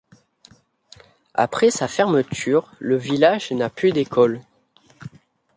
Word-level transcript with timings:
Après 1.35 1.69
sa 1.69 1.87
fermeture, 1.87 2.71
le 2.79 2.95
village 2.97 3.51
n'a 3.51 3.69
plus 3.69 3.91
d'école. 3.91 4.41